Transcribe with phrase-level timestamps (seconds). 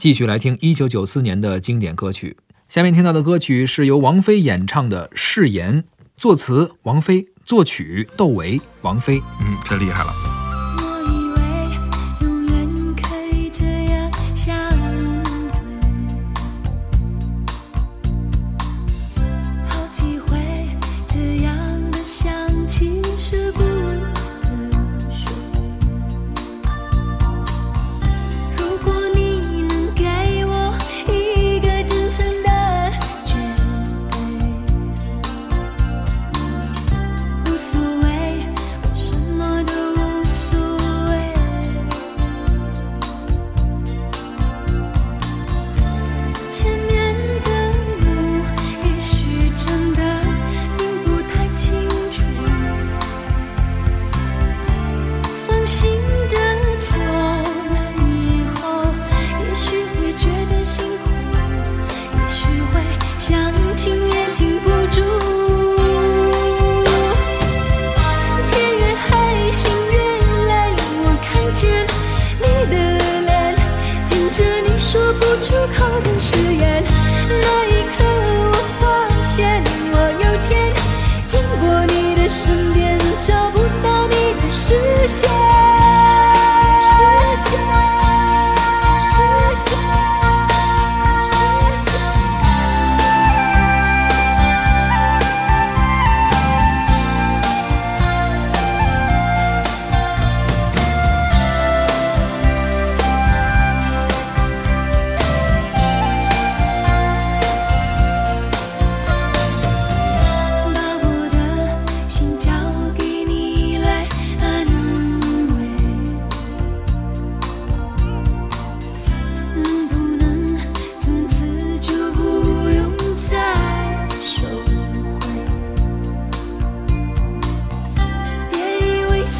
[0.00, 2.38] 继续来听一九九四年的经典歌曲。
[2.70, 5.82] 下面听到的歌曲是由王菲演唱的《誓言》，
[6.16, 9.20] 作词王菲，作曲窦唯，王菲。
[9.42, 10.29] 嗯，这厉害了。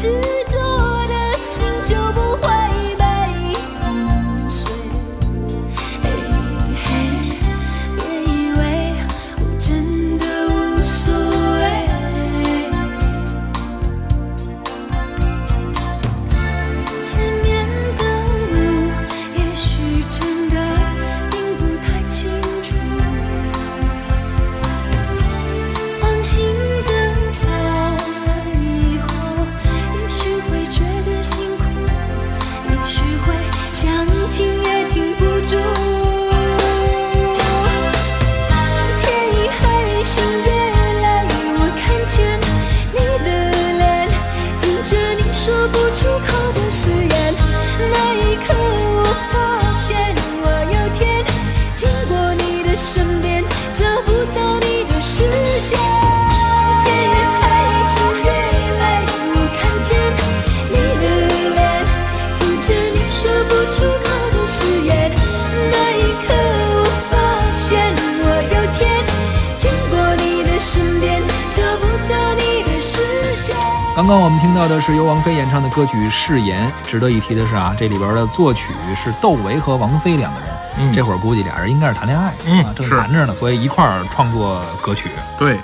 [0.00, 0.37] 是。
[40.18, 40.48] 夜
[41.02, 41.24] 来，
[41.56, 42.16] 我看见
[42.92, 43.28] 你的
[43.78, 43.82] 脸，
[44.58, 47.14] 听着你说不出口的誓言。
[47.78, 49.34] 那一刻，我发
[49.74, 49.86] 现
[50.42, 51.24] 我有天
[51.76, 55.24] 经过你的身边，找不到你的视
[55.60, 55.78] 线。
[56.82, 57.44] 天越黑，
[58.24, 58.28] 夜
[58.78, 58.82] 来，
[59.34, 59.88] 我看见
[60.70, 61.04] 你的
[61.54, 61.58] 脸，
[62.36, 64.88] 听着你说不出口的誓言。
[65.70, 66.67] 那一刻。
[73.98, 76.70] 刚刚我们听到的是由王菲演唱的歌曲《誓言》。
[76.88, 80.48] 值得一提的是啊，这里边的作曲是窦唯和王菲两个人。
[80.78, 85.10] 嗯，这会儿估计俩人应该是谈恋爱，嗯，正谈着呢，所以一块儿创作歌曲。
[85.36, 85.56] 对。